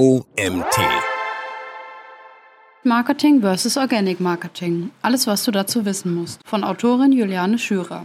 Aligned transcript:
OMT. 0.00 0.76
Marketing 2.82 3.40
versus 3.40 3.76
Organic 3.76 4.18
Marketing. 4.18 4.90
Alles, 5.02 5.28
was 5.28 5.44
du 5.44 5.52
dazu 5.52 5.84
wissen 5.84 6.16
musst. 6.16 6.40
Von 6.44 6.64
Autorin 6.64 7.12
Juliane 7.12 7.60
Schürer. 7.60 8.02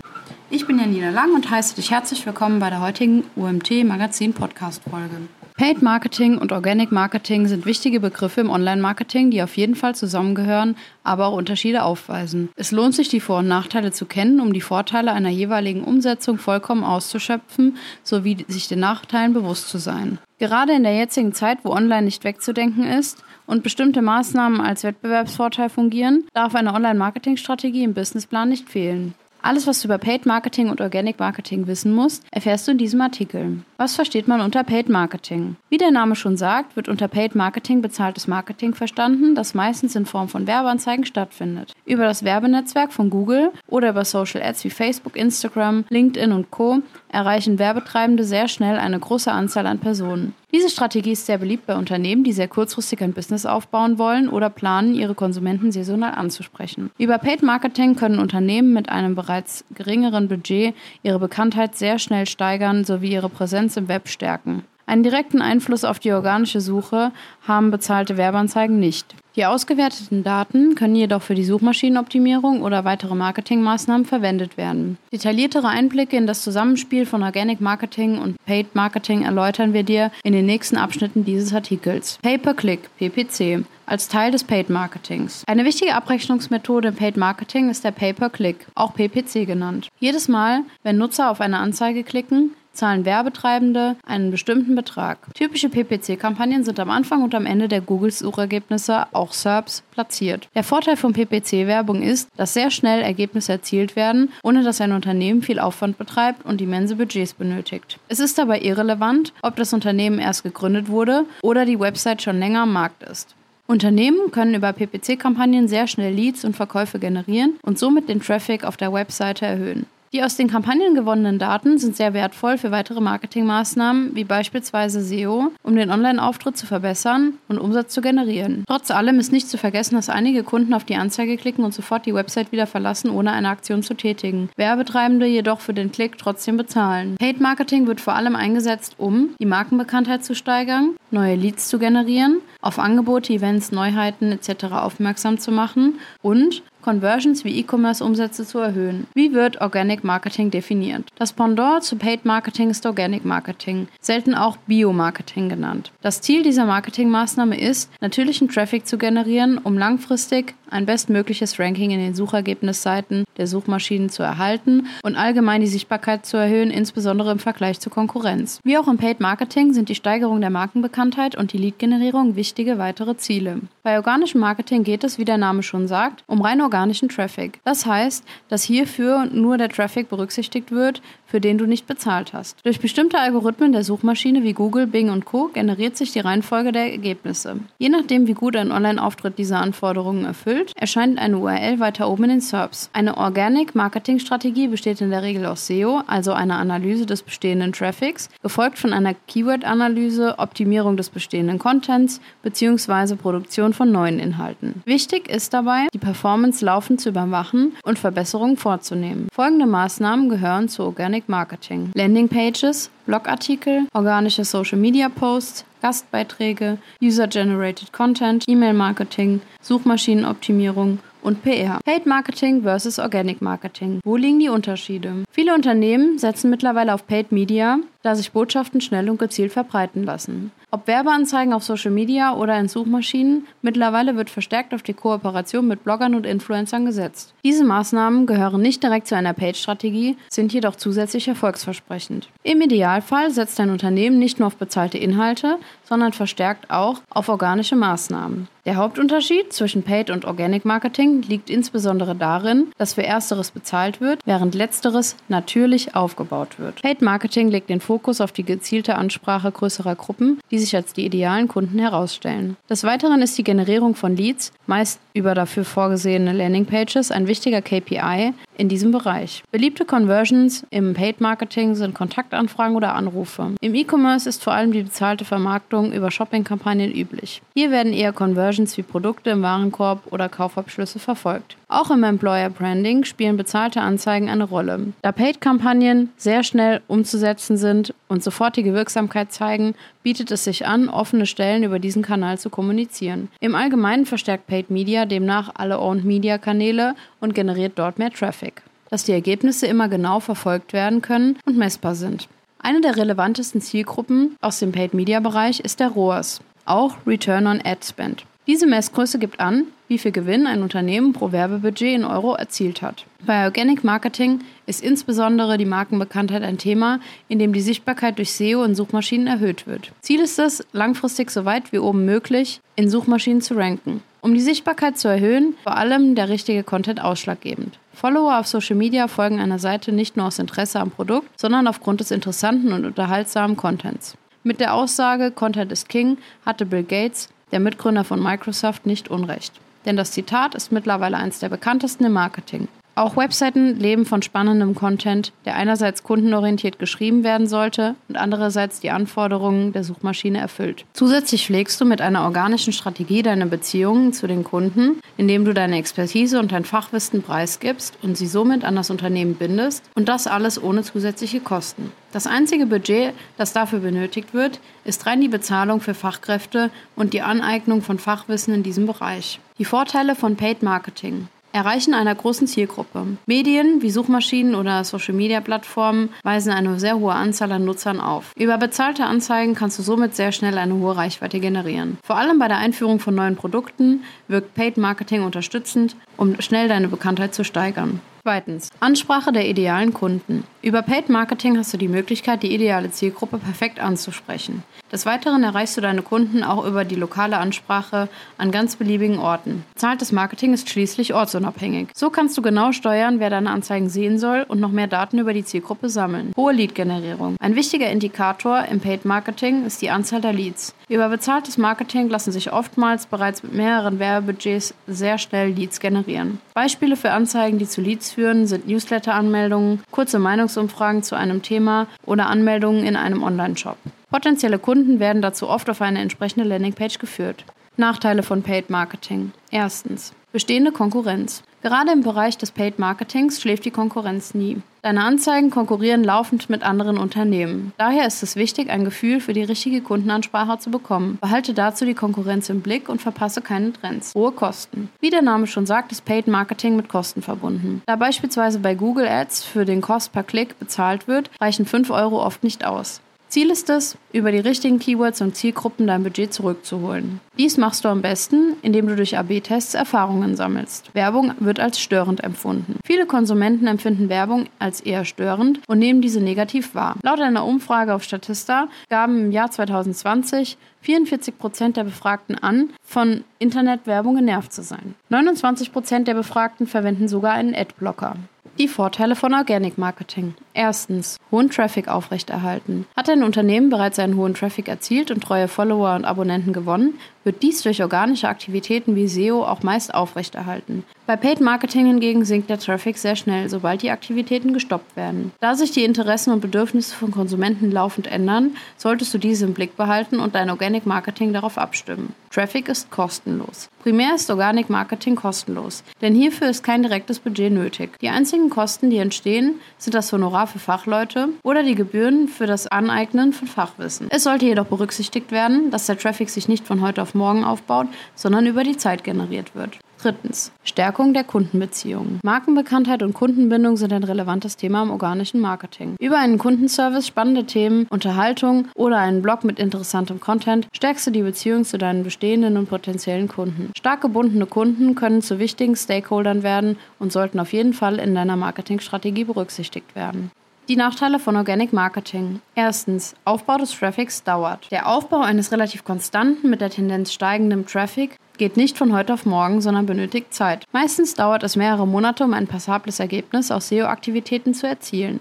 Ich 0.52 0.68
bin 0.68 0.78
Janina 0.78 1.10
Lang 1.10 1.34
und 1.34 1.50
heiße 1.50 1.74
dich 1.76 1.90
herzlich 1.90 2.24
willkommen 2.28 2.60
bei 2.60 2.70
der 2.70 2.82
heutigen 2.82 3.24
UMT 3.36 3.84
Magazin 3.86 4.34
Podcast 4.34 4.84
Folge. 4.88 5.16
Paid 5.56 5.82
Marketing 5.82 6.38
und 6.38 6.52
Organic 6.52 6.92
Marketing 6.92 7.48
sind 7.48 7.66
wichtige 7.66 8.00
Begriffe 8.00 8.42
im 8.42 8.52
Online-Marketing, 8.52 9.32
die 9.32 9.42
auf 9.42 9.58
jeden 9.58 9.76
Fall 9.76 9.96
zusammengehören, 9.96 10.78
aber 11.04 11.26
auch 11.26 11.38
Unterschiede 11.38 11.82
aufweisen. 11.82 12.50
Es 12.56 12.70
lohnt 12.70 12.94
sich, 12.94 13.10
die 13.10 13.20
Vor- 13.20 13.40
und 13.40 13.48
Nachteile 13.48 13.92
zu 13.92 14.06
kennen, 14.06 14.42
um 14.42 14.54
die 14.54 14.62
Vorteile 14.62 15.12
einer 15.12 15.30
jeweiligen 15.30 15.84
Umsetzung 15.84 16.38
vollkommen 16.38 16.84
auszuschöpfen, 16.84 17.78
sowie 18.04 18.46
sich 18.48 18.68
den 18.68 18.82
Nachteilen 18.82 19.34
bewusst 19.34 19.70
zu 19.70 19.80
sein. 19.80 20.20
Gerade 20.40 20.72
in 20.72 20.84
der 20.84 20.96
jetzigen 20.96 21.34
Zeit, 21.34 21.60
wo 21.64 21.72
Online 21.72 22.04
nicht 22.04 22.24
wegzudenken 22.24 22.86
ist 22.86 23.22
und 23.46 23.62
bestimmte 23.62 24.02
Maßnahmen 24.02 24.62
als 24.62 24.86
Wettbewerbsvorteil 24.86 25.70
fungieren, 25.70 26.24
darf 26.34 26.56
eine 26.56 26.74
Online-Marketing-Strategie 26.74 27.84
im 27.84 27.94
Businessplan 27.94 28.48
nicht 28.48 28.70
fehlen. 28.70 29.16
Alles, 29.42 29.68
was 29.68 29.82
du 29.82 29.88
über 29.88 29.98
Paid 29.98 30.26
Marketing 30.26 30.70
und 30.70 30.82
Organic 30.82 31.20
Marketing 31.20 31.68
wissen 31.68 31.94
musst, 31.94 32.26
erfährst 32.32 32.68
du 32.68 32.72
in 32.72 32.78
diesem 32.78 33.00
Artikel. 33.00 33.60
Was 33.78 33.96
versteht 33.96 34.28
man 34.28 34.42
unter 34.42 34.64
Paid 34.66 34.90
Marketing? 34.90 35.56
Wie 35.70 35.78
der 35.78 35.92
Name 35.92 36.16
schon 36.16 36.36
sagt, 36.36 36.76
wird 36.76 36.90
unter 36.90 37.08
Paid 37.08 37.36
Marketing 37.36 37.82
bezahltes 37.82 38.28
Marketing 38.28 38.76
verstanden, 38.76 39.36
das 39.36 39.54
meistens 39.54 39.96
in 39.96 40.06
Form 40.06 40.28
von 40.28 40.46
Werbeanzeigen 40.46 41.06
stattfindet. 41.06 41.74
Über 41.90 42.04
das 42.04 42.24
Werbenetzwerk 42.24 42.94
von 42.94 43.10
Google 43.10 43.52
oder 43.68 43.90
über 43.90 44.06
Social 44.06 44.44
Ads 44.44 44.64
wie 44.64 44.70
Facebook, 44.70 45.16
Instagram, 45.16 45.86
LinkedIn 45.90 46.32
und 46.32 46.52
Co. 46.52 46.84
erreichen 47.12 47.58
Werbetreibende 47.58 48.24
sehr 48.24 48.48
schnell 48.48 48.78
eine 48.78 49.00
große 49.00 49.32
Anzahl 49.32 49.66
an 49.66 49.80
Personen. 49.80 50.36
Diese 50.54 50.70
Strategie 50.70 51.14
ist 51.14 51.26
sehr 51.26 51.40
beliebt 51.40 51.66
bei 51.66 51.76
Unternehmen, 51.76 52.24
die 52.24 52.32
sehr 52.32 52.48
kurzfristig 52.48 53.02
ein 53.02 53.14
Business 53.14 53.48
aufbauen 53.48 53.98
wollen 53.98 54.30
oder 54.30 54.52
planen, 54.52 54.94
ihre 54.94 55.16
Konsumenten 55.16 55.72
saisonal 55.72 56.14
anzusprechen. 56.14 56.92
Über 57.00 57.18
Paid 57.18 57.42
Marketing 57.42 57.96
können 57.96 58.20
Unternehmen 58.20 58.72
mit 58.72 58.90
einem 58.90 59.16
bereits 59.16 59.66
geringeren 59.74 60.28
Budget 60.28 60.76
ihre 61.02 61.18
Bekanntheit 61.18 61.76
sehr 61.76 61.98
schnell 61.98 62.28
steigern 62.28 62.86
sowie 62.86 63.14
ihre 63.14 63.30
Präsenz 63.30 63.78
im 63.78 63.88
Web 63.88 64.10
stärken. 64.10 64.64
Einen 64.86 65.04
direkten 65.04 65.42
Einfluss 65.42 65.84
auf 65.84 66.00
die 66.00 66.12
organische 66.14 66.62
Suche 66.62 67.12
haben 67.48 67.70
bezahlte 67.70 68.18
Werbeanzeigen 68.18 68.80
nicht. 68.80 69.16
Die 69.40 69.46
ausgewerteten 69.46 70.26
Daten 70.26 70.76
können 70.76 70.98
jedoch 70.98 71.22
für 71.22 71.34
die 71.34 71.46
Suchmaschinenoptimierung 71.46 72.62
oder 72.62 72.84
weitere 72.84 73.16
Marketingmaßnahmen 73.16 74.06
verwendet 74.06 74.58
werden. 74.58 74.98
Detailliertere 75.14 75.70
Einblicke 75.70 76.18
in 76.18 76.28
das 76.28 76.42
Zusammenspiel 76.42 77.06
von 77.06 77.24
Organic 77.24 77.62
Marketing 77.62 78.18
und 78.18 78.36
Paid 78.46 78.76
Marketing 78.76 79.22
erläutern 79.22 79.72
wir 79.72 79.84
dir 79.84 80.12
in 80.26 80.34
den 80.34 80.46
nächsten 80.46 80.76
Abschnitten 80.76 81.24
dieses 81.24 81.54
Artikels. 81.54 82.20
Pay-per-Click, 82.22 82.90
PPC, 82.98 83.64
als 83.86 84.10
Teil 84.10 84.32
des 84.32 84.44
Paid 84.44 84.70
Marketings. 84.70 85.46
Eine 85.48 85.64
wichtige 85.64 85.96
Abrechnungsmethode 85.96 86.90
im 86.90 86.96
Paid 86.96 87.16
Marketing 87.16 87.70
ist 87.70 87.86
der 87.86 87.92
Pay-per-Click, 87.92 88.68
auch 88.76 88.94
PPC 88.94 89.48
genannt. 89.48 89.88
Jedes 90.02 90.28
Mal, 90.28 90.64
wenn 90.84 90.98
Nutzer 90.98 91.32
auf 91.32 91.40
eine 91.40 91.60
Anzeige 91.60 92.04
klicken, 92.04 92.52
zahlen 92.80 93.06
Werbetreibende 93.06 93.98
einen 94.06 94.32
bestimmten 94.32 94.74
Betrag. 94.74 95.20
Typische 95.36 95.70
PPC-Kampagnen 95.70 96.64
sind 96.64 96.80
am 96.80 96.90
Anfang 96.90 97.24
und 97.24 97.36
am 97.36 97.46
Ende 97.46 97.68
der 97.68 97.82
Google-Suchergebnisse, 97.82 99.08
auch 99.12 99.34
SERPs, 99.34 99.84
platziert. 99.92 100.48
Der 100.56 100.64
Vorteil 100.64 100.96
von 100.96 101.14
PPC-Werbung 101.14 102.02
ist, 102.02 102.30
dass 102.38 102.54
sehr 102.54 102.72
schnell 102.72 103.02
Ergebnisse 103.02 103.52
erzielt 103.52 103.96
werden, 103.96 104.32
ohne 104.44 104.64
dass 104.64 104.80
ein 104.82 104.94
Unternehmen 104.94 105.42
viel 105.42 105.60
Aufwand 105.60 105.98
betreibt 105.98 106.46
und 106.46 106.62
immense 106.62 106.96
Budgets 106.96 107.34
benötigt. 107.34 108.00
Es 108.08 108.20
ist 108.20 108.38
dabei 108.38 108.62
irrelevant, 108.62 109.34
ob 109.42 109.58
das 109.58 109.74
Unternehmen 109.74 110.20
erst 110.20 110.44
gegründet 110.44 110.88
wurde 110.88 111.26
oder 111.42 111.66
die 111.66 111.80
Website 111.80 112.22
schon 112.22 112.40
länger 112.40 112.62
am 112.62 112.74
Markt 112.74 113.04
ist. 113.04 113.36
Unternehmen 113.68 114.32
können 114.32 114.56
über 114.56 114.74
PPC-Kampagnen 114.74 115.68
sehr 115.68 115.86
schnell 115.86 116.14
Leads 116.14 116.44
und 116.44 116.56
Verkäufe 116.56 116.98
generieren 116.98 117.60
und 117.62 117.78
somit 117.78 118.10
den 118.10 118.22
Traffic 118.22 118.64
auf 118.64 118.78
der 118.78 118.94
Webseite 118.94 119.46
erhöhen. 119.46 119.86
Die 120.12 120.24
aus 120.24 120.36
den 120.36 120.50
Kampagnen 120.50 120.96
gewonnenen 120.96 121.38
Daten 121.38 121.78
sind 121.78 121.96
sehr 121.96 122.16
wertvoll 122.16 122.58
für 122.58 122.72
weitere 122.72 123.00
Marketingmaßnahmen, 123.00 124.16
wie 124.16 124.24
beispielsweise 124.24 125.02
SEO, 125.02 125.52
um 125.62 125.76
den 125.76 125.92
Online-Auftritt 125.92 126.58
zu 126.58 126.66
verbessern 126.66 127.36
und 127.48 127.60
Umsatz 127.60 127.94
zu 127.94 128.02
generieren. 128.02 128.64
Trotz 128.68 128.90
allem 128.90 129.20
ist 129.20 129.32
nicht 129.32 129.48
zu 129.48 129.60
vergessen, 129.60 129.96
dass 129.96 130.10
einige 130.10 130.44
Kunden 130.44 130.74
auf 130.74 130.84
die 130.84 130.96
Anzeige 130.96 131.38
klicken 131.38 131.64
und 131.64 131.76
sofort 131.76 132.08
die 132.08 132.16
Website 132.16 132.52
wieder 132.52 132.66
verlassen, 132.66 133.12
ohne 133.12 133.32
eine 133.32 133.50
Aktion 133.50 133.84
zu 133.84 133.94
tätigen. 133.94 134.50
Werbetreibende 134.56 135.28
jedoch 135.28 135.60
für 135.60 135.76
den 135.76 135.92
Klick 135.92 136.18
trotzdem 136.18 136.58
bezahlen. 136.58 137.16
Paid 137.20 137.40
Marketing 137.40 137.86
wird 137.86 138.02
vor 138.02 138.16
allem 138.16 138.36
eingesetzt, 138.36 138.96
um 138.98 139.36
die 139.40 139.46
Markenbekanntheit 139.46 140.26
zu 140.26 140.34
steigern, 140.34 140.96
neue 141.12 141.36
Leads 141.36 141.68
zu 141.68 141.78
generieren, 141.78 142.40
auf 142.62 142.80
Angebote, 142.80 143.34
Events, 143.34 143.72
Neuheiten 143.72 144.32
etc. 144.32 144.66
aufmerksam 144.72 145.38
zu 145.38 145.52
machen 145.52 146.00
und 146.24 146.64
Conversions 146.82 147.44
wie 147.44 147.60
E-Commerce-Umsätze 147.60 148.46
zu 148.46 148.60
erhöhen. 148.60 149.08
Wie 149.14 149.34
wird 149.34 149.62
Organic 149.62 150.04
Marketing 150.04 150.52
definiert? 150.52 151.04
Das 151.16 151.34
Pendant 151.34 151.84
zu 151.84 151.96
Paid 151.98 152.26
Marketing 152.26 152.70
ist 152.70 152.86
Organic 152.86 153.26
Marketing, 153.26 153.88
selten 154.02 154.36
auch 154.36 154.58
Bio-Marketing 154.68 155.50
genannt. 155.50 155.92
Das 156.02 156.22
Ziel 156.22 156.44
dieser 156.44 156.66
Marketingmaßnahme 156.66 157.60
ist, 157.60 157.92
natürlichen 158.02 158.50
Traffic 158.50 158.88
zu 158.88 158.98
generieren, 158.98 159.58
um 159.58 159.78
langfristig 159.78 160.56
ein 160.70 160.86
bestmögliches 160.86 161.60
Ranking 161.60 161.92
in 161.92 162.00
den 162.00 162.16
Suchergebnisseiten 162.16 163.26
der 163.38 163.48
Suchmaschinen 163.48 164.10
zu 164.10 164.24
erhalten 164.24 164.88
und 165.04 165.16
allgemein 165.16 165.62
die 165.62 165.68
Sichtbarkeit 165.68 166.26
zu 166.26 166.38
erhöhen, 166.38 166.72
insbesondere 166.72 167.32
im 167.32 167.40
Vergleich 167.40 167.80
zur 167.80 167.92
Konkurrenz. 167.92 168.60
Wie 168.64 168.78
auch 168.78 168.88
im 168.88 168.98
Paid 168.98 169.20
Marketing 169.20 169.74
sind 169.74 169.90
die 169.90 169.96
Steigerung 169.96 170.42
der 170.42 170.50
Markenbekanntheit 170.50 171.36
und 171.36 171.54
die 171.54 171.58
Lead-Generierung 171.58 172.36
wichtige 172.36 172.78
weitere 172.78 173.18
Ziele. 173.18 173.62
Bei 173.84 173.98
organischem 173.98 174.42
Marketing 174.42 174.84
geht 174.84 175.04
es, 175.04 175.18
wie 175.18 175.26
der 175.26 175.38
Name 175.38 175.64
schon 175.64 175.88
sagt, 175.88 176.24
um 176.28 176.42
rein 176.42 176.62
organischen 176.70 177.10
Traffic. 177.10 177.60
Das 177.64 177.88
heißt, 177.88 178.24
dass 178.48 178.62
hierfür 178.62 179.26
nur 179.26 179.58
der 179.58 179.70
Traffic 179.70 180.08
berücksichtigt 180.08 180.72
wird, 180.72 181.02
für 181.26 181.42
den 181.42 181.58
du 181.58 181.66
nicht 181.66 181.88
bezahlt 181.88 182.34
hast. 182.34 182.58
Durch 182.64 182.80
bestimmte 182.80 183.20
Algorithmen 183.20 183.72
der 183.72 183.84
Suchmaschine 183.84 184.44
wie 184.44 184.54
Google, 184.54 184.86
Bing 184.86 185.10
und 185.10 185.26
Co. 185.26 185.48
generiert 185.48 185.98
sich 185.98 186.12
die 186.12 186.20
Reihenfolge 186.20 186.72
der 186.72 186.92
Ergebnisse. 186.92 187.58
Je 187.80 187.90
nachdem, 187.90 188.28
wie 188.28 188.34
gut 188.34 188.56
ein 188.56 188.72
Online-Auftritt 188.72 189.40
diese 189.40 189.58
Anforderungen 189.58 190.26
erfüllt, 190.26 190.74
erscheint 190.76 191.18
eine 191.18 191.38
URL 191.38 191.80
weiter 191.80 192.08
oben 192.10 192.26
in 192.26 192.30
den 192.30 192.42
SERPs. 192.42 192.92
Eine 192.94 193.18
Organic 193.18 193.74
Marketing 193.74 194.20
Strategie 194.20 194.68
besteht 194.68 195.02
in 195.02 195.10
der 195.10 195.24
Regel 195.24 195.46
aus 195.46 195.66
SEO, 195.66 196.02
also 196.06 196.34
einer 196.34 196.58
Analyse 196.58 197.08
des 197.08 197.24
bestehenden 197.24 197.74
Traffics, 197.74 198.30
gefolgt 198.44 198.78
von 198.78 198.94
einer 198.94 199.16
Keyword-Analyse, 199.28 200.36
Optimierung 200.38 200.98
des 200.98 201.10
bestehenden 201.10 201.58
Contents 201.58 202.22
bzw. 202.44 203.16
Produktion 203.16 203.74
von 203.74 203.92
neuen 203.92 204.20
Inhalten. 204.20 204.82
Wichtig 204.86 205.30
ist 205.30 205.54
dabei, 205.54 205.88
die 205.94 206.00
Performance 206.00 206.59
laufend 206.62 207.02
zu 207.02 207.10
überwachen 207.10 207.76
und 207.84 208.00
Verbesserungen 208.00 208.58
vorzunehmen. 208.58 209.28
Folgende 209.34 209.66
Maßnahmen 209.66 210.30
gehören 210.30 210.70
zu 210.70 210.84
Organic 210.84 211.30
Marketing. 211.30 211.92
Landingpages, 211.96 212.90
Blogartikel, 213.06 213.88
organische 213.94 214.44
Social 214.44 214.78
Media 214.78 215.10
Posts, 215.10 215.66
Gastbeiträge, 215.82 216.78
User-Generated 217.02 217.94
Content, 217.94 218.44
E-Mail-Marketing, 218.48 219.42
Suchmaschinenoptimierung 219.62 221.00
und 221.22 221.44
PR. 221.44 221.80
Paid 221.86 222.06
Marketing 222.06 222.64
versus 222.64 223.00
Organic 223.00 223.42
Marketing. 223.42 224.00
Wo 224.04 224.16
liegen 224.16 224.40
die 224.40 224.50
Unterschiede? 224.50 225.24
Viele 225.32 225.54
Unternehmen 225.54 226.18
setzen 226.18 226.50
mittlerweile 226.50 226.94
auf 226.94 227.08
Paid 227.08 227.32
Media, 227.32 227.80
da 228.04 228.16
sich 228.16 228.32
Botschaften 228.32 228.82
schnell 228.82 229.10
und 229.10 229.20
gezielt 229.20 229.52
verbreiten 229.52 230.04
lassen. 230.04 230.52
Ob 230.72 230.86
Werbeanzeigen 230.86 231.52
auf 231.52 231.64
Social 231.64 231.90
Media 231.90 232.36
oder 232.36 232.60
in 232.60 232.68
Suchmaschinen, 232.68 233.48
mittlerweile 233.64 234.16
wird 234.16 234.30
verstärkt 234.30 234.74
auf 234.74 234.84
die 234.84 234.94
Kooperation 234.94 235.68
mit 235.68 235.84
Bloggern 235.84 236.14
und 236.14 236.28
Influencern 236.28 236.86
gesetzt. 236.86 237.34
Diese 237.44 237.64
Maßnahmen 237.64 238.28
gehören 238.28 238.62
nicht 238.62 238.84
direkt 238.84 239.08
zu 239.08 239.16
einer 239.16 239.34
Paid-Strategie, 239.34 240.16
sind 240.30 240.54
jedoch 240.54 240.76
zusätzlich 240.76 241.28
erfolgsversprechend. 241.28 242.30
Im 242.44 242.62
Idealfall 242.62 243.32
setzt 243.32 243.60
ein 243.60 243.72
Unternehmen 243.72 244.20
nicht 244.20 244.38
nur 244.38 244.48
auf 244.48 244.58
bezahlte 244.58 245.00
Inhalte, 245.00 245.58
sondern 245.84 246.14
verstärkt 246.14 246.70
auch 246.70 247.02
auf 247.10 247.30
organische 247.30 247.76
Maßnahmen. 247.76 248.48
Der 248.66 248.76
Hauptunterschied 248.76 249.52
zwischen 249.52 249.82
Paid 249.82 250.12
und 250.12 250.26
Organic 250.26 250.66
Marketing 250.66 251.24
liegt 251.24 251.50
insbesondere 251.50 252.14
darin, 252.14 252.68
dass 252.78 252.94
für 252.94 253.04
ersteres 253.04 253.50
bezahlt 253.50 254.00
wird, 254.00 254.20
während 254.26 254.54
letzteres 254.54 255.16
natürlich 255.28 255.96
aufgebaut 255.96 256.60
wird. 256.60 256.84
Paid 256.84 257.02
Marketing 257.02 257.48
legt 257.48 257.72
den 257.72 257.80
Fokus 257.80 257.90
auf 258.08 258.32
die 258.32 258.44
gezielte 258.44 258.96
Ansprache 258.96 259.52
größerer 259.52 259.96
Gruppen, 259.96 260.40
die 260.52 260.60
sich 260.60 260.76
als 260.76 260.94
die 260.94 261.06
idealen 261.06 261.48
Kunden 261.48 261.80
herausstellen. 261.80 262.58
Des 262.70 262.84
Weiteren 262.84 263.22
ist 263.22 263.38
die 263.38 263.44
Generierung 263.44 263.96
von 263.96 264.16
Leads, 264.16 264.52
meist 264.68 265.00
über 265.14 265.36
dafür 265.36 265.66
vorgesehene 265.66 266.34
Landingpages, 266.34 267.12
ein 267.12 267.28
wichtiger 267.28 267.62
KPI 267.62 268.34
in 268.58 268.70
diesem 268.70 268.92
Bereich. 268.92 269.44
Beliebte 269.52 269.86
Conversions 269.86 270.66
im 270.70 270.94
Paid 270.94 271.22
Marketing 271.22 271.76
sind 271.76 271.96
Kontaktanfragen 271.96 272.76
oder 272.76 272.94
Anrufe. 272.94 273.56
Im 273.62 273.74
E-Commerce 273.74 274.28
ist 274.28 274.44
vor 274.44 274.54
allem 274.54 274.72
die 274.72 274.84
bezahlte 274.84 275.26
Vermarktung 275.26 275.94
über 275.94 276.12
Shopping-Kampagnen 276.12 276.92
üblich. 276.92 277.42
Hier 277.56 277.72
werden 277.72 277.94
eher 277.94 278.12
Conversions 278.12 278.78
wie 278.78 278.84
Produkte 278.84 279.30
im 279.30 279.42
Warenkorb 279.42 280.12
oder 280.12 280.28
Kaufabschlüsse 280.28 281.00
verfolgt. 281.00 281.56
Auch 281.70 281.92
im 281.92 282.04
Employer 282.04 282.50
Branding 282.50 283.04
spielen 283.04 283.38
bezahlte 283.38 283.82
Anzeigen 283.82 284.28
eine 284.28 284.44
Rolle. 284.44 284.92
Da 285.02 285.12
Paid-Kampagnen 285.12 286.10
sehr 286.18 286.44
schnell 286.44 286.82
umzusetzen 286.88 287.58
sind, 287.58 287.79
sind 287.80 287.94
und 288.08 288.24
sofortige 288.24 288.74
Wirksamkeit 288.74 289.32
zeigen, 289.32 289.76
bietet 290.04 290.32
es 290.32 290.44
sich 290.44 290.66
an, 290.66 290.90
offene 290.90 291.26
Stellen 291.26 291.64
über 291.64 291.80
diesen 291.80 292.02
Kanal 292.02 292.38
zu 292.38 292.50
kommunizieren. 292.50 293.30
Im 293.40 293.56
Allgemeinen 293.56 294.06
verstärkt 294.06 294.48
Paid 294.48 294.70
Media 294.70 295.06
demnach 295.06 295.52
alle 295.56 295.80
Owned 295.80 296.06
Media 296.06 296.38
Kanäle 296.38 296.96
und 297.20 297.34
generiert 297.34 297.74
dort 297.76 298.00
mehr 298.00 298.12
Traffic. 298.12 298.62
Dass 298.90 299.04
die 299.04 299.12
Ergebnisse 299.12 299.68
immer 299.68 299.88
genau 299.88 300.20
verfolgt 300.20 300.74
werden 300.74 301.02
können 301.02 301.38
und 301.46 301.58
messbar 301.58 301.96
sind. 301.96 302.28
Eine 302.60 302.82
der 302.82 302.98
relevantesten 302.98 303.62
Zielgruppen 303.62 304.36
aus 304.42 304.60
dem 304.60 304.72
Paid 304.72 304.94
Media 304.94 305.20
Bereich 305.20 305.60
ist 305.62 305.80
der 305.80 305.90
ROAS, 305.90 306.42
auch 306.66 306.96
Return 307.08 307.48
on 307.48 307.62
Ad 307.64 307.86
Spend. 307.86 308.26
Diese 308.50 308.66
Messgröße 308.66 309.20
gibt 309.20 309.40
an, 309.40 309.68
wie 309.90 310.00
viel 310.00 310.12
Gewinn 310.12 310.48
ein 310.48 310.64
Unternehmen 310.64 311.14
pro 311.14 311.32
Werbebudget 311.32 311.94
in 311.94 312.04
Euro 312.04 312.34
erzielt 312.34 312.82
hat. 312.82 313.06
Bei 313.24 313.46
Organic 313.46 313.84
Marketing 313.84 314.40
ist 314.66 314.84
insbesondere 314.84 315.60
die 315.60 315.66
Markenbekanntheit 315.66 316.42
ein 316.42 316.58
Thema, 316.58 317.00
in 317.28 317.38
dem 317.38 317.54
die 317.54 317.62
Sichtbarkeit 317.62 318.18
durch 318.18 318.34
SEO 318.34 318.64
in 318.64 318.74
Suchmaschinen 318.74 319.28
erhöht 319.28 319.68
wird. 319.68 319.92
Ziel 320.02 320.22
ist 320.22 320.40
es, 320.40 320.66
langfristig 320.72 321.30
so 321.30 321.46
weit 321.46 321.72
wie 321.72 321.78
oben 321.78 322.06
möglich 322.06 322.60
in 322.76 322.90
Suchmaschinen 322.90 323.44
zu 323.44 323.54
ranken. 323.54 324.02
Um 324.22 324.34
die 324.34 324.40
Sichtbarkeit 324.40 324.98
zu 324.98 325.10
erhöhen, 325.10 325.54
vor 325.62 325.78
allem 325.78 326.16
der 326.16 326.30
richtige 326.30 326.64
Content 326.64 327.04
ausschlaggebend. 327.04 327.78
Follower 327.94 328.40
auf 328.40 328.48
Social 328.48 328.76
Media 328.76 329.08
folgen 329.08 329.40
einer 329.40 329.60
Seite 329.60 329.92
nicht 329.92 330.18
nur 330.18 330.26
aus 330.26 330.40
Interesse 330.40 330.80
am 330.80 330.90
Produkt, 330.90 331.40
sondern 331.40 331.68
aufgrund 331.68 332.00
des 332.00 332.10
interessanten 332.10 332.74
und 332.74 332.84
unterhaltsamen 332.84 333.58
Contents. 333.58 334.16
Mit 334.42 334.60
der 334.60 334.74
Aussage 334.74 335.30
Content 335.30 335.72
is 335.72 335.88
King 335.88 336.18
hatte 336.48 336.66
Bill 336.66 336.82
Gates 336.82 337.30
der 337.52 337.60
Mitgründer 337.60 338.04
von 338.04 338.22
Microsoft, 338.22 338.86
nicht 338.86 339.10
unrecht. 339.10 339.54
Denn 339.86 339.98
das 339.98 340.12
Zitat 340.12 340.56
ist 340.56 340.72
mittlerweile 340.72 341.18
eines 341.18 341.40
der 341.40 341.50
bekanntesten 341.50 342.06
im 342.06 342.14
Marketing. 342.14 342.68
Auch 343.00 343.16
Webseiten 343.16 343.80
leben 343.80 344.06
von 344.06 344.22
spannendem 344.22 344.76
Content, 344.76 345.32
der 345.46 345.56
einerseits 345.56 346.04
kundenorientiert 346.04 346.80
geschrieben 346.80 347.24
werden 347.24 347.48
sollte 347.48 347.96
und 348.10 348.18
andererseits 348.18 348.82
die 348.82 348.90
Anforderungen 348.90 349.72
der 349.72 349.86
Suchmaschine 349.86 350.38
erfüllt. 350.38 350.84
Zusätzlich 350.92 351.46
pflegst 351.46 351.80
du 351.80 351.86
mit 351.86 352.02
einer 352.02 352.24
organischen 352.24 352.74
Strategie 352.74 353.22
deine 353.22 353.46
Beziehungen 353.46 354.12
zu 354.12 354.28
den 354.28 354.44
Kunden, 354.44 355.00
indem 355.16 355.46
du 355.46 355.54
deine 355.54 355.78
Expertise 355.78 356.42
und 356.42 356.52
dein 356.52 356.66
Fachwissen 356.66 357.22
preisgibst 357.22 357.98
und 358.02 358.18
sie 358.18 358.28
somit 358.28 358.66
an 358.66 358.76
das 358.76 358.90
Unternehmen 358.90 359.36
bindest 359.36 359.82
und 359.96 360.10
das 360.10 360.28
alles 360.28 360.62
ohne 360.62 360.84
zusätzliche 360.84 361.40
Kosten. 361.40 361.94
Das 362.12 362.28
einzige 362.28 362.66
Budget, 362.66 363.14
das 363.38 363.54
dafür 363.54 363.80
benötigt 363.80 364.34
wird, 364.34 364.60
ist 364.84 365.06
rein 365.06 365.22
die 365.22 365.30
Bezahlung 365.30 365.80
für 365.80 365.94
Fachkräfte 365.94 366.70
und 366.98 367.14
die 367.14 367.22
Aneignung 367.22 367.82
von 367.82 367.98
Fachwissen 367.98 368.54
in 368.54 368.64
diesem 368.64 368.88
Bereich. 368.88 369.40
Die 369.58 369.64
Vorteile 369.64 370.16
von 370.16 370.36
Paid 370.36 370.64
Marketing. 370.64 371.30
Erreichen 371.52 371.94
einer 371.94 372.14
großen 372.14 372.48
Zielgruppe. 372.48 373.18
Medien 373.26 373.82
wie 373.82 373.90
Suchmaschinen 373.90 374.54
oder 374.54 374.84
Social-Media-Plattformen 374.84 376.10
weisen 376.24 376.52
eine 376.52 376.80
sehr 376.80 377.00
hohe 377.00 377.14
Anzahl 377.14 377.52
an 377.52 377.66
Nutzern 377.66 378.00
auf. 378.00 378.32
Über 378.36 378.58
bezahlte 378.58 379.06
Anzeigen 379.06 379.56
kannst 379.56 379.80
du 379.80 379.84
somit 379.84 380.16
sehr 380.16 380.32
schnell 380.32 380.58
eine 380.58 380.76
hohe 380.76 380.96
Reichweite 380.96 381.40
generieren. 381.40 381.98
Vor 382.04 382.18
allem 382.18 382.38
bei 382.38 382.48
der 382.48 382.58
Einführung 382.58 383.00
von 383.00 383.16
neuen 383.16 383.36
Produkten 383.36 384.04
wirkt 384.28 384.54
Paid 384.54 384.78
Marketing 384.78 385.24
unterstützend, 385.24 385.96
um 386.18 386.40
schnell 386.40 386.68
deine 386.68 386.88
Bekanntheit 386.88 387.34
zu 387.34 387.44
steigern. 387.44 388.00
Zweitens. 388.24 388.70
Ansprache 388.80 389.32
der 389.32 389.48
idealen 389.48 389.94
Kunden. 389.94 390.44
Über 390.62 390.82
Paid 390.82 391.10
Marketing 391.10 391.58
hast 391.58 391.74
du 391.74 391.78
die 391.78 391.88
Möglichkeit, 391.88 392.44
die 392.44 392.54
ideale 392.54 392.92
Zielgruppe 392.92 393.38
perfekt 393.38 393.80
anzusprechen. 393.80 394.64
Des 394.92 395.06
Weiteren 395.06 395.44
erreichst 395.44 395.78
du 395.78 395.82
deine 395.82 396.02
Kunden 396.02 396.44
auch 396.44 396.66
über 396.66 396.84
die 396.84 396.96
lokale 396.96 397.38
Ansprache 397.38 398.10
an 398.38 398.52
ganz 398.52 398.76
beliebigen 398.76 399.20
Orten. 399.20 399.64
Zahltes 399.76 400.12
Marketing 400.12 400.54
ist 400.54 400.70
schließlich 400.70 401.14
ortsunabhängig. 401.14 401.90
So 401.96 402.10
kannst 402.10 402.38
du 402.38 402.42
genau 402.42 402.72
steuern, 402.72 403.20
wer 403.20 403.30
deine 403.30 403.52
Anzeigen 403.52 403.90
sehen 403.90 404.18
soll 404.18 404.46
und 404.48 404.60
noch 404.60 404.72
mehr 404.72 404.88
Daten 404.88 405.20
über 405.20 405.34
die 405.34 405.46
Zielgruppe 405.46 405.90
sammeln. 405.90 406.34
Hohe 406.36 406.54
Lead-Generierung. 406.54 407.36
Ein 407.40 407.56
wichtiger 407.56 407.90
Indikator 407.90 408.66
im 408.66 408.80
Paid 408.80 409.06
Marketing 409.06 409.66
ist 409.66 409.82
die 409.82 409.92
Anzahl 409.92 410.22
der 410.22 410.34
Leads. 410.34 410.74
Über 410.90 411.08
bezahltes 411.10 411.60
Marketing 411.60 412.10
lassen 412.10 412.32
sich 412.32 412.52
oftmals 412.52 413.06
bereits 413.06 413.44
mit 413.44 413.54
mehreren 413.54 414.00
Werbebudgets 414.00 414.74
sehr 414.88 415.20
schnell 415.20 415.50
Leads 415.52 415.80
generieren. 415.80 416.40
Beispiele 416.56 416.96
für 416.96 417.12
Anzeigen, 417.12 417.60
die 417.60 417.68
zu 417.68 417.80
Leads 417.80 418.12
führen, 418.12 418.48
sind 418.48 418.68
Newsletter-Anmeldungen, 418.68 419.84
kurze 419.92 420.18
Meinungsumfragen 420.18 421.04
zu 421.04 421.16
einem 421.16 421.44
Thema 421.44 421.86
oder 422.08 422.26
Anmeldungen 422.26 422.84
in 422.84 422.96
einem 422.96 423.22
Online-Shop. 423.22 423.78
Potenzielle 424.10 424.58
Kunden 424.58 425.00
werden 425.00 425.22
dazu 425.22 425.48
oft 425.48 425.70
auf 425.70 425.84
eine 425.84 426.00
entsprechende 426.00 426.48
Landingpage 426.48 426.98
geführt. 426.98 427.46
Nachteile 427.78 428.24
von 428.24 428.42
Paid 428.42 428.72
Marketing. 428.72 429.32
Erstens. 429.52 430.14
Bestehende 430.32 430.72
Konkurrenz. 430.72 431.44
Gerade 431.62 431.92
im 431.92 432.04
Bereich 432.04 432.38
des 432.38 432.52
Paid 432.52 432.80
Marketings 432.80 433.42
schläft 433.42 433.66
die 433.66 433.72
Konkurrenz 433.72 434.34
nie. 434.34 434.62
Deine 434.82 435.04
Anzeigen 435.04 435.50
konkurrieren 435.50 436.06
laufend 436.06 436.50
mit 436.50 436.64
anderen 436.64 436.98
Unternehmen. 436.98 437.74
Daher 437.78 438.08
ist 438.08 438.24
es 438.24 438.38
wichtig, 438.38 438.70
ein 438.70 438.86
Gefühl 438.86 439.20
für 439.20 439.34
die 439.34 439.44
richtige 439.44 439.82
Kundenansprache 439.82 440.58
zu 440.60 440.72
bekommen. 440.72 441.18
Behalte 441.20 441.54
dazu 441.54 441.84
die 441.84 441.94
Konkurrenz 441.94 442.50
im 442.50 442.62
Blick 442.62 442.88
und 442.88 443.02
verpasse 443.02 443.42
keine 443.42 443.74
Trends. 443.74 444.16
Hohe 444.16 444.32
Kosten. 444.32 444.90
Wie 445.02 445.10
der 445.10 445.22
Name 445.22 445.48
schon 445.48 445.66
sagt, 445.66 445.92
ist 445.92 446.06
Paid 446.06 446.28
Marketing 446.28 446.78
mit 446.78 446.88
Kosten 446.88 447.22
verbunden. 447.22 447.82
Da 447.88 447.98
beispielsweise 447.98 448.60
bei 448.60 448.74
Google 448.74 449.08
Ads 449.08 449.44
für 449.44 449.66
den 449.66 449.82
Cost 449.82 450.14
per 450.14 450.24
Klick 450.24 450.58
bezahlt 450.60 451.10
wird, 451.10 451.30
reichen 451.42 451.66
5 451.66 451.90
Euro 451.90 452.24
oft 452.24 452.42
nicht 452.44 452.66
aus. 452.66 453.02
Ziel 453.30 453.52
ist 453.52 453.70
es, 453.70 453.96
über 454.12 454.32
die 454.32 454.40
richtigen 454.40 454.80
Keywords 454.80 455.22
und 455.22 455.36
Zielgruppen 455.36 455.86
dein 455.86 456.02
Budget 456.02 456.34
zurückzuholen. 456.34 457.20
Dies 457.38 457.58
machst 457.58 457.86
du 457.86 457.90
am 457.90 458.02
besten, 458.02 458.56
indem 458.64 458.88
du 458.88 458.96
durch 458.96 459.20
AB-Tests 459.20 459.76
Erfahrungen 459.76 460.36
sammelst. 460.36 460.90
Werbung 460.96 461.34
wird 461.40 461.60
als 461.60 461.80
störend 461.80 462.24
empfunden. 462.24 462.80
Viele 462.84 463.06
Konsumenten 463.06 463.68
empfinden 463.68 464.10
Werbung 464.10 464.48
als 464.58 464.82
eher 464.82 465.06
störend 465.06 465.60
und 465.68 465.78
nehmen 465.78 466.02
diese 466.02 466.22
negativ 466.22 466.74
wahr. 466.74 466.96
Laut 467.04 467.22
einer 467.22 467.46
Umfrage 467.46 467.94
auf 467.94 468.04
Statista 468.04 468.68
gaben 468.90 469.26
im 469.26 469.32
Jahr 469.32 469.52
2020 469.52 470.58
44 470.82 471.38
Prozent 471.38 471.78
der 471.78 471.84
Befragten 471.84 472.36
an, 472.36 472.72
von 472.84 473.24
Internetwerbung 473.38 474.16
genervt 474.16 474.54
zu 474.54 474.64
sein. 474.64 474.96
29 475.10 475.72
Prozent 475.72 476.08
der 476.08 476.16
Befragten 476.16 476.66
verwenden 476.66 477.08
sogar 477.08 477.34
einen 477.34 477.54
Adblocker. 477.54 478.16
Die 478.58 478.68
Vorteile 478.68 479.16
von 479.16 479.34
Organic 479.34 479.78
Marketing. 479.78 480.34
Erstens, 480.60 481.16
hohen 481.32 481.50
Traffic 481.50 481.88
aufrechterhalten. 481.88 482.86
Hat 482.98 483.08
ein 483.08 483.24
Unternehmen 483.24 483.70
bereits 483.70 483.98
einen 483.98 484.18
hohen 484.18 484.34
Traffic 484.34 484.68
erzielt 484.68 485.10
und 485.10 485.24
treue 485.24 485.48
Follower 485.48 485.96
und 485.96 486.04
Abonnenten 486.04 486.52
gewonnen, 486.52 487.00
wird 487.24 487.44
dies 487.44 487.62
durch 487.62 487.82
organische 487.82 488.28
Aktivitäten 488.28 488.96
wie 488.96 489.08
SEO 489.08 489.46
auch 489.46 489.64
meist 489.64 489.94
aufrechterhalten. 489.94 490.84
Bei 491.06 491.16
Paid 491.16 491.42
Marketing 491.42 491.86
hingegen 491.86 492.26
sinkt 492.26 492.50
der 492.50 492.60
Traffic 492.60 492.98
sehr 492.98 493.16
schnell, 493.16 493.50
sobald 493.50 493.82
die 493.82 493.92
Aktivitäten 493.92 494.54
gestoppt 494.54 494.96
werden. 494.96 495.32
Da 495.40 495.56
sich 495.56 495.72
die 495.72 495.84
Interessen 495.84 496.32
und 496.32 496.42
Bedürfnisse 496.42 496.94
von 496.94 497.12
Konsumenten 497.12 497.72
laufend 497.72 498.08
ändern, 498.08 498.56
solltest 498.78 499.14
du 499.14 499.18
diese 499.18 499.46
im 499.46 499.54
Blick 499.54 499.78
behalten 499.78 500.20
und 500.20 500.36
dein 500.36 500.50
Organic 500.50 500.86
Marketing 500.86 501.32
darauf 501.32 501.58
abstimmen. 501.58 502.14
Traffic 502.32 502.70
ist 502.70 502.92
kostenlos. 502.92 503.70
Primär 503.82 504.14
ist 504.14 504.30
Organic 504.30 504.70
Marketing 504.70 505.16
kostenlos, 505.16 505.84
denn 506.02 506.14
hierfür 506.14 506.50
ist 506.50 506.64
kein 506.64 506.84
direktes 506.84 507.20
Budget 507.20 507.52
nötig. 507.52 507.98
Die 508.02 508.10
einzigen 508.10 508.50
Kosten, 508.50 508.90
die 508.90 508.98
entstehen, 508.98 509.56
sind 509.78 509.96
das 509.96 510.14
Honorar 510.14 510.46
für 510.50 510.60
Fachleute 510.60 511.30
oder 511.44 511.64
die 511.64 511.76
Gebühren 511.76 512.28
für 512.28 512.46
das 512.46 512.68
Aneignen 512.68 513.34
von 513.34 513.48
Fachwissen. 513.48 514.08
Es 514.10 514.24
sollte 514.24 514.46
jedoch 514.46 514.66
berücksichtigt 514.66 515.32
werden, 515.32 515.72
dass 515.72 515.86
der 515.86 515.98
Traffic 515.98 516.30
sich 516.30 516.48
nicht 516.48 516.68
von 516.68 516.82
heute 516.82 517.02
auf 517.02 517.16
morgen 517.16 517.44
aufbaut, 517.44 517.88
sondern 518.16 518.46
über 518.46 518.64
die 518.64 518.78
Zeit 518.78 519.04
generiert 519.04 519.56
wird. 519.56 519.80
Drittens. 520.02 520.54
Stärkung 520.64 521.14
der 521.14 521.26
Kundenbeziehungen. 521.26 522.22
Markenbekanntheit 522.24 523.04
und 523.04 523.14
Kundenbindung 523.14 523.76
sind 523.76 523.92
ein 523.92 524.06
relevantes 524.06 524.56
Thema 524.56 524.84
im 524.84 524.92
organischen 524.92 525.42
Marketing. 525.42 525.96
Über 526.00 526.18
einen 526.18 526.38
Kundenservice, 526.38 527.08
spannende 527.08 527.44
Themen, 527.44 527.86
Unterhaltung 527.90 528.70
oder 528.76 528.98
einen 528.98 529.22
Blog 529.22 529.44
mit 529.44 529.60
interessantem 529.60 530.22
Content 530.22 530.68
stärkst 530.74 531.08
du 531.08 531.12
die 531.12 531.22
Beziehung 531.22 531.66
zu 531.66 531.78
deinen 531.78 532.04
bestehenden 532.04 532.56
und 532.56 532.70
potenziellen 532.70 533.28
Kunden. 533.28 533.72
Stark 533.78 534.00
gebundene 534.02 534.46
Kunden 534.46 534.96
können 534.96 535.22
zu 535.22 535.38
wichtigen 535.38 535.76
Stakeholdern 535.76 536.44
werden 536.44 536.78
und 536.98 537.12
sollten 537.12 537.40
auf 537.40 537.52
jeden 537.52 537.74
Fall 537.74 538.00
in 538.00 538.16
deiner 538.16 538.38
Marketingstrategie 538.38 539.26
berücksichtigt 539.26 539.96
werden. 539.96 540.32
Die 540.70 540.76
Nachteile 540.76 541.18
von 541.18 541.36
Organic 541.36 541.74
Marketing. 541.74 542.42
Erstens, 542.54 543.16
Aufbau 543.26 543.58
des 543.58 543.72
Traffics 543.72 544.24
dauert. 544.24 544.70
Der 544.70 544.88
Aufbau 544.88 545.22
eines 545.22 545.52
relativ 545.52 545.84
konstanten, 545.84 546.48
mit 546.48 546.62
der 546.62 546.70
Tendenz 546.70 547.12
steigenden 547.12 547.66
Traffic 547.66 548.18
geht 548.40 548.58
nicht 548.58 548.78
von 548.78 548.94
heute 548.94 549.14
auf 549.14 549.28
morgen, 549.28 549.62
sondern 549.62 549.86
benötigt 549.86 550.34
Zeit. 550.34 550.66
Meistens 550.72 551.14
dauert 551.14 551.44
es 551.44 551.56
mehrere 551.56 551.86
Monate, 551.86 552.24
um 552.24 552.34
ein 552.34 552.48
passables 552.48 553.00
Ergebnis 553.00 553.52
aus 553.52 553.70
SEO-Aktivitäten 553.70 554.56
zu 554.56 554.66
erzielen. 554.66 555.20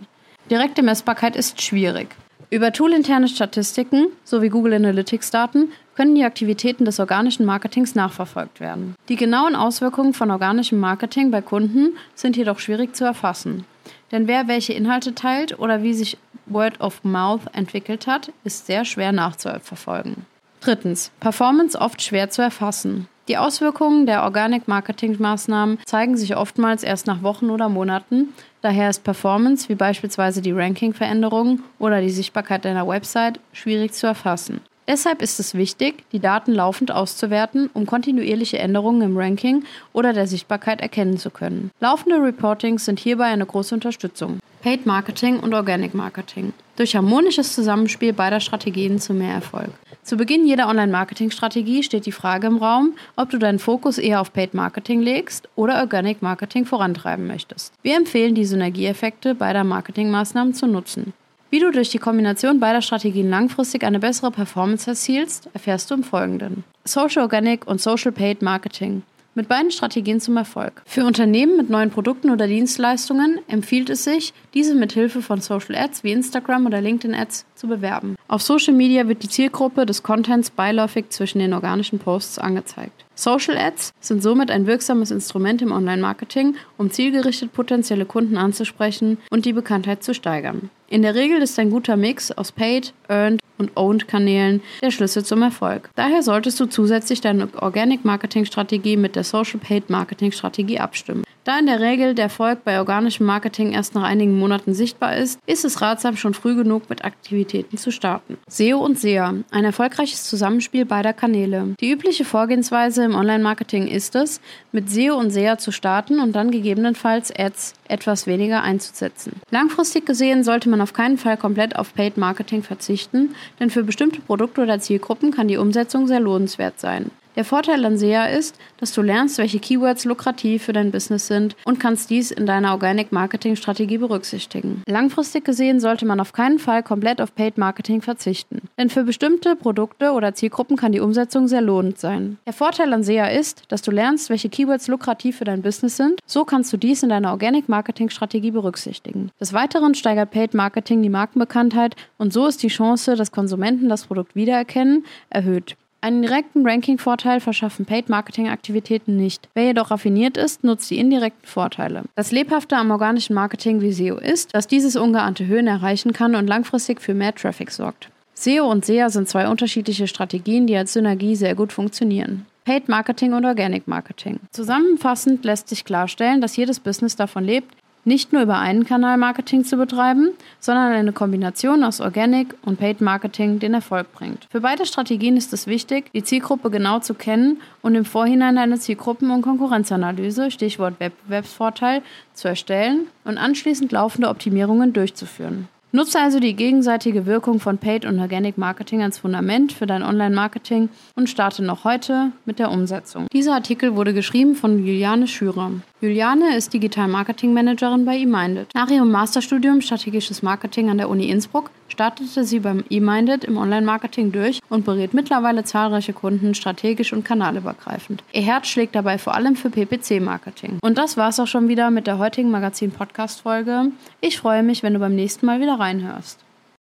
Direkte 0.51 0.83
Messbarkeit 0.83 1.37
ist 1.37 1.61
schwierig. 1.61 2.09
Über 2.51 2.73
toolinterne 2.73 3.29
Statistiken 3.29 4.07
sowie 4.25 4.49
Google 4.49 4.73
Analytics-Daten 4.73 5.71
können 5.95 6.15
die 6.15 6.25
Aktivitäten 6.25 6.87
des 6.87 6.99
organischen 6.99 7.45
Marketings 7.45 7.95
nachverfolgt 7.95 8.61
werden. 8.61 8.95
Die 9.11 9.17
genauen 9.17 9.55
Auswirkungen 9.55 10.15
von 10.15 10.31
organischem 10.31 10.79
Marketing 10.79 11.31
bei 11.31 11.43
Kunden 11.43 11.99
sind 12.15 12.39
jedoch 12.39 12.61
schwierig 12.61 12.97
zu 12.97 13.05
erfassen. 13.05 13.67
Denn 14.13 14.27
wer 14.29 14.49
welche 14.49 14.73
Inhalte 14.73 15.15
teilt 15.15 15.59
oder 15.59 15.83
wie 15.83 15.93
sich 15.93 16.17
Word 16.47 16.81
of 16.81 17.05
Mouth 17.05 17.43
entwickelt 17.53 18.07
hat, 18.07 18.33
ist 18.45 18.67
sehr 18.67 18.87
schwer 18.87 19.13
nachzuverfolgen. 19.13 20.25
Drittens. 20.61 21.11
Performance 21.21 21.79
oft 21.79 22.03
schwer 22.03 22.31
zu 22.31 22.43
erfassen. 22.43 23.09
Die 23.29 23.37
Auswirkungen 23.37 24.07
der 24.07 24.23
Organic-Marketing-Maßnahmen 24.23 25.79
zeigen 25.85 26.17
sich 26.17 26.35
oftmals 26.37 26.83
erst 26.83 27.07
nach 27.07 27.23
Wochen 27.23 27.51
oder 27.51 27.69
Monaten. 27.69 28.33
Daher 28.63 28.89
ist 28.89 29.05
Performance, 29.05 29.69
wie 29.69 29.75
beispielsweise 29.75 30.41
die 30.41 30.53
Ranking-Veränderungen 30.53 31.63
oder 31.79 32.01
die 32.01 32.11
Sichtbarkeit 32.11 32.65
deiner 32.65 32.89
Website, 32.89 33.39
schwierig 33.53 33.93
zu 33.93 34.07
erfassen. 34.07 34.61
Deshalb 34.89 35.21
ist 35.21 35.39
es 35.39 35.53
wichtig, 35.53 36.05
die 36.13 36.19
Daten 36.19 36.53
laufend 36.55 36.91
auszuwerten, 36.91 37.69
um 37.75 37.85
kontinuierliche 37.85 38.59
Änderungen 38.59 39.03
im 39.03 39.19
Ranking 39.19 39.65
oder 39.93 40.15
der 40.15 40.27
Sichtbarkeit 40.27 40.81
erkennen 40.81 41.19
zu 41.19 41.29
können. 41.29 41.71
Laufende 41.81 42.17
Reportings 42.17 42.87
sind 42.87 42.99
hierbei 42.99 43.27
eine 43.27 43.45
große 43.45 43.75
Unterstützung. 43.75 44.39
Paid 44.63 44.87
Marketing 44.87 45.41
und 45.41 45.53
Organic 45.53 45.93
Marketing. 45.93 46.55
Durch 46.77 46.97
harmonisches 46.97 47.55
Zusammenspiel 47.55 48.15
beider 48.15 48.41
Strategien 48.41 48.99
zu 48.99 49.13
mehr 49.13 49.35
Erfolg. 49.35 49.71
Zu 50.09 50.17
Beginn 50.17 50.47
jeder 50.47 50.69
Online-Marketing-Strategie 50.69 51.83
steht 51.83 52.07
die 52.07 52.13
Frage 52.13 52.47
im 52.47 52.57
Raum, 52.57 52.95
ob 53.17 53.29
du 53.29 53.37
deinen 53.37 53.59
Fokus 53.59 53.99
eher 53.99 54.23
auf 54.23 54.33
Paid 54.33 54.55
Marketing 54.55 55.03
legst 55.03 55.51
oder 55.55 55.81
Organic 55.81 56.23
Marketing 56.23 56.65
vorantreiben 56.65 57.27
möchtest. 57.27 57.75
Wir 57.83 57.95
empfehlen 57.95 58.35
die 58.35 58.47
Synergieeffekte 58.47 59.35
beider 59.35 59.65
Marketingmaßnahmen 59.65 60.55
zu 60.55 60.67
nutzen. 60.67 61.13
Wie 61.51 61.61
du 61.61 61.71
durch 61.71 61.91
die 61.91 61.99
Kombination 61.99 62.59
beider 62.59 62.81
Strategien 62.81 63.29
langfristig 63.29 63.85
eine 63.85 63.99
bessere 63.99 64.31
Performance 64.31 64.89
erzielst, 64.89 65.51
erfährst 65.53 65.91
du 65.91 65.97
im 65.97 66.05
Folgenden. 66.05 66.65
Social 66.87 67.21
Organic 67.21 67.67
und 67.67 67.79
Social 67.79 68.11
Paid 68.11 68.41
Marketing. 68.41 69.03
Mit 69.39 69.47
beiden 69.47 69.71
Strategien 69.71 70.19
zum 70.19 70.37
Erfolg. 70.37 70.83
Für 70.85 71.05
Unternehmen 71.05 71.57
mit 71.57 71.71
neuen 71.71 71.91
Produkten 71.91 72.31
oder 72.31 72.49
Dienstleistungen 72.49 73.39
empfiehlt 73.47 73.89
es 73.89 74.03
sich, 74.03 74.35
diese 74.53 74.75
mit 74.75 74.91
Hilfe 74.91 75.23
von 75.23 75.41
Social 75.41 75.77
Ads 75.77 76.03
wie 76.03 76.11
Instagram 76.11 76.67
oder 76.67 76.81
LinkedIn 76.81 77.15
Ads 77.15 77.47
zu 77.55 77.69
bewerben. 77.69 78.17
Auf 78.27 78.43
Social 78.43 78.75
Media 78.75 79.07
wird 79.07 79.23
die 79.23 79.29
Zielgruppe 79.29 79.87
des 79.87 80.03
Contents 80.03 80.51
beiläufig 80.51 81.11
zwischen 81.11 81.39
den 81.39 81.55
organischen 81.55 82.01
Posts 82.01 82.41
angezeigt. 82.41 83.05
Social 83.15 83.57
Ads 83.57 83.93
sind 84.01 84.25
somit 84.25 84.51
ein 84.51 84.67
wirksames 84.67 85.13
Instrument 85.13 85.63
im 85.63 85.71
Online-Marketing, 85.71 86.57
um 86.77 86.91
zielgerichtet 86.91 87.53
potenzielle 87.53 88.07
Kunden 88.07 88.39
anzusprechen 88.39 89.19
und 89.31 89.45
die 89.45 89.53
Bekanntheit 89.53 90.03
zu 90.03 90.15
steigern. 90.15 90.69
In 90.89 91.03
der 91.03 91.15
Regel 91.15 91.41
ist 91.43 91.57
ein 91.61 91.71
guter 91.71 91.97
Mix 91.97 92.33
aus 92.33 92.51
Paid, 92.51 92.93
Earned 93.09 93.41
und 93.59 93.77
Owned 93.77 94.09
Kanälen 94.09 94.63
der 94.83 94.91
Schlüssel 94.91 95.25
zum 95.25 95.43
Erfolg. 95.43 95.91
Daher 95.95 96.23
solltest 96.23 96.59
du 96.61 96.67
zusätzlich 96.67 97.21
deine 97.21 97.49
Organic 97.61 98.05
Marketing 98.05 98.45
Strategie 98.45 98.97
mit 98.97 99.17
der 99.17 99.25
Social 99.25 99.61
Paid 99.61 99.91
Marketing 99.91 100.33
Strategie 100.33 100.79
abstimmen. 100.79 101.25
Da 101.49 101.59
in 101.59 101.65
der 101.65 101.81
Regel 101.81 102.15
der 102.15 102.25
Erfolg 102.25 102.63
bei 102.63 102.79
organischem 102.79 103.25
Marketing 103.25 103.73
erst 103.73 103.95
nach 103.95 104.03
einigen 104.03 104.39
Monaten 104.39 104.75
sichtbar 104.75 105.17
ist, 105.17 105.41
ist 105.47 105.65
es 105.65 105.81
ratsam, 105.81 106.15
schon 106.15 106.35
früh 106.35 106.55
genug 106.55 106.91
mit 106.91 107.07
Aktivitäten 107.07 107.79
zu 107.79 107.91
starten. 107.91 108.37
SEO 108.51 108.77
und 108.77 108.99
SEA, 108.99 109.33
ein 109.51 109.65
erfolgreiches 109.65 110.25
Zusammenspiel 110.25 110.85
beider 110.85 111.15
Kanäle. 111.15 111.75
Die 111.81 111.91
übliche 111.91 112.27
Vorgehensweise 112.27 113.03
im 113.03 113.15
Online-Marketing 113.15 113.87
ist 113.87 114.15
es, 114.15 114.43
mit 114.73 114.91
SEO 114.91 115.17
und 115.17 115.31
SEA 115.31 115.57
zu 115.57 115.73
starten 115.73 116.21
und 116.21 116.37
dann 116.37 116.51
gegebenenfalls 116.51 117.33
Ads 117.35 117.73
etwas 117.89 118.27
weniger 118.27 118.63
einzusetzen. 118.63 119.33
Langfristig 119.51 120.05
gesehen 120.05 120.45
sollte 120.45 120.69
man 120.69 120.83
auf 120.83 120.93
keinen 120.93 121.17
Fall 121.17 121.39
komplett 121.39 121.77
auf 121.77 121.95
Paid 121.95 122.19
Marketing 122.19 122.63
verzichten, 122.63 123.35
denn 123.59 123.71
für 123.71 123.85
bestimmte 123.85 124.21
Produkte 124.21 124.61
oder 124.61 124.81
Zielgruppen 124.81 125.31
kann 125.31 125.49
die 125.49 125.57
Umsetzung 125.57 126.09
sehr 126.09 126.21
lohnenswert 126.21 126.79
sein. 126.79 127.11
Der 127.39 127.45
Vorteil 127.45 127.85
an 127.85 127.97
SEA 127.97 128.27
ist, 128.27 128.59
dass 128.79 128.93
du 128.93 129.01
lernst, 129.01 129.39
welche 129.39 129.61
Keywords 129.61 130.05
lukrativ 130.05 130.65
für 130.65 130.73
dein 130.73 130.91
Business 130.91 131.29
sind 131.29 131.55
und 131.65 131.79
kannst 131.79 132.11
dies 132.11 132.33
in 132.33 132.47
deiner 132.47 132.73
Organic 132.73 133.13
Marketing 133.13 133.55
Strategie 133.55 133.99
berücksichtigen. 133.99 134.83
Langfristig 134.89 135.45
gesehen 135.45 135.79
sollte 135.79 136.05
man 136.05 136.19
auf 136.19 136.33
keinen 136.33 136.59
Fall 136.59 136.83
komplett 136.83 137.21
auf 137.21 137.33
Paid 137.37 137.57
Marketing 137.57 138.03
verzichten, 138.03 138.63
denn 138.77 138.91
für 138.91 139.05
bestimmte 139.05 139.55
Produkte 139.55 140.11
oder 140.11 140.35
Zielgruppen 140.35 140.77
kann 140.77 140.91
die 140.91 140.99
Umsetzung 140.99 141.47
sehr 141.47 141.61
lohnend 141.61 142.01
sein. 142.01 142.39
Der 142.45 142.53
Vorteil 142.53 142.93
an 142.93 143.05
SEA 143.05 143.29
ist, 143.29 143.63
dass 143.69 143.83
du 143.83 143.93
lernst, 143.93 144.31
welche 144.31 144.49
Keywords 144.49 144.89
lukrativ 144.89 145.37
für 145.39 145.45
dein 145.45 145.63
Business 145.63 145.97
sind. 145.97 146.19
So 146.27 146.45
kannst 146.45 146.73
du 146.73 146.77
dies 146.77 147.05
in 147.05 147.09
deiner 147.09 147.31
Organic 147.31 147.69
Marketing 147.69 148.11
Strategie 148.11 148.51
berücksichtigen. 148.51 149.31
Des 149.39 149.53
Weiteren 149.53 149.95
steigert 149.95 150.33
Paid 150.33 150.55
Marketing 150.55 151.03
die 151.03 151.09
Markenbekanntheit 151.09 151.95
und 152.17 152.33
so 152.33 152.49
ist 152.49 152.65
die 152.65 152.67
Chance, 152.67 153.15
dass 153.15 153.31
Konsumenten 153.31 153.89
das 153.89 154.07
Produkt 154.07 154.35
wiedererkennen, 154.35 155.05
erhöht. 155.31 155.77
Einen 156.09 156.23
direkten 156.23 156.67
Ranking-Vorteil 156.67 157.39
verschaffen 157.39 157.85
Paid-Marketing-Aktivitäten 157.85 159.19
nicht. 159.19 159.47
Wer 159.53 159.65
jedoch 159.65 159.91
raffiniert 159.91 160.39
ist, 160.39 160.65
nutzt 160.65 160.91
die 160.91 160.99
indirekten 160.99 161.47
Vorteile. 161.47 162.05
Das 162.15 162.33
Lebhafte 162.33 162.79
am 162.79 162.91
organischen 162.91 163.35
Marketing 163.35 163.83
wie 163.83 163.93
SEO 163.93 164.17
ist, 164.17 164.55
dass 164.55 164.67
dieses 164.67 164.97
ungeahnte 164.97 165.47
Höhen 165.47 165.67
erreichen 165.67 166.15
kann 166.15 166.35
und 166.35 166.47
langfristig 166.47 167.03
für 167.03 167.13
mehr 167.13 167.35
Traffic 167.35 167.71
sorgt. 167.71 168.09
SEO 168.33 168.71
und 168.71 168.87
SEA 168.87 169.11
sind 169.11 169.29
zwei 169.29 169.51
unterschiedliche 169.51 170.07
Strategien, 170.07 170.67
die 170.67 170.79
als 170.79 170.95
Synergie 170.95 171.37
sehr 171.37 171.55
gut 171.55 171.75
funktionieren. 171.75 172.47
Paid 172.65 172.89
Marketing 172.89 173.35
und 173.35 173.45
Organic 173.45 173.87
Marketing. 173.87 174.41
Zusammenfassend 174.51 175.45
lässt 175.45 175.69
sich 175.69 175.85
klarstellen, 175.85 176.41
dass 176.41 176.57
jedes 176.57 176.81
Business 176.81 177.17
davon 177.17 177.45
lebt, 177.45 177.75
nicht 178.09 178.33
nur 178.33 178.43
über 178.43 178.59
einen 178.59 178.85
Kanal 178.85 179.17
Marketing 179.19 179.65
zu 179.65 179.77
betreiben, 179.77 180.31
sondern 180.59 180.93
eine 180.93 181.13
Kombination 181.13 181.85
aus 181.85 182.01
Organic 182.01 182.57
und 182.63 182.81
Paid 182.81 183.01
Marketing 183.01 183.61
den 183.61 183.75
Erfolg 183.75 184.13
bringt. 184.13 184.49
Für 184.51 184.61
beide 184.61 184.87
Strategien 184.87 185.37
ist 185.37 185.53
es 185.53 185.69
wichtig, 185.69 186.11
die 186.13 186.25
Zielgruppe 186.25 186.71
genau 186.71 186.99
zu 186.99 187.15
kennen 187.15 187.61
und 187.83 187.95
im 187.95 188.05
Vorhinein 188.05 188.59
eine 188.59 188.79
Zielgruppen- 188.79 189.31
und 189.31 189.43
Konkurrenzanalyse, 189.43 190.51
Stichwort 190.51 190.99
Wettbewerbsvorteil, 190.99 192.03
zu 192.35 192.49
erstellen 192.49 193.07
und 193.25 193.39
anschließend 193.39 193.93
laufende 193.93 194.29
Optimierungen 194.29 194.93
durchzuführen. 194.93 195.69
Nutze 195.91 196.21
also 196.21 196.39
die 196.39 196.55
gegenseitige 196.55 197.25
Wirkung 197.25 197.61
von 197.61 197.79
Paid 197.79 198.05
und 198.05 198.21
Organic 198.21 198.59
Marketing 198.59 199.03
als 199.03 199.17
Fundament 199.17 199.73
für 199.73 199.87
dein 199.87 200.03
Online-Marketing 200.03 200.91
und 201.17 201.31
starte 201.31 201.65
noch 201.65 201.85
heute 201.85 202.33
mit 202.45 202.59
der 202.59 202.71
Umsetzung. 202.71 203.27
Dieser 203.33 203.55
Artikel 203.55 203.97
wurde 203.97 204.13
geschrieben 204.13 204.55
von 204.55 204.85
Juliane 204.85 205.27
Schürer. 205.27 205.71
Juliane 206.03 206.55
ist 206.59 206.75
Digital 206.75 207.09
Marketing 207.09 207.55
Managerin 207.55 208.05
bei 208.05 208.19
eMinded. 208.19 208.69
Nach 208.75 208.91
ihrem 208.91 209.11
Masterstudium 209.11 209.81
Strategisches 209.81 210.43
Marketing 210.43 210.91
an 210.91 210.99
der 210.99 211.09
Uni 211.09 211.31
Innsbruck 211.31 211.71
startete 211.99 212.45
sie 212.45 212.61
beim 212.61 212.85
eMinded 212.91 213.43
im 213.43 213.57
Online-Marketing 213.57 214.31
durch 214.31 214.61
und 214.69 214.85
berät 214.85 215.15
mittlerweile 215.15 215.65
zahlreiche 215.65 216.13
Kunden 216.13 216.55
strategisch 216.55 217.13
und 217.13 217.25
kanalübergreifend. 217.25 218.23
Ihr 218.33 218.43
Herz 218.43 218.69
schlägt 218.69 218.95
dabei 218.95 219.19
vor 219.19 219.35
allem 219.35 219.57
für 219.57 219.69
PPC-Marketing. 219.69 220.79
Und 220.81 220.97
das 220.97 221.17
war's 221.17 221.41
auch 221.41 221.49
schon 221.49 221.67
wieder 221.67 221.91
mit 221.91 222.07
der 222.07 222.19
heutigen 222.19 222.53
Magazin-Podcast-Folge. 222.53 223.91
Ich 224.21 224.39
freue 224.39 224.63
mich, 224.63 224.85
wenn 224.85 224.95
du 224.95 225.01
beim 225.01 225.17
nächsten 225.17 225.45
Mal 225.45 225.61
wieder 225.61 225.81
reinhörst. 225.81 226.39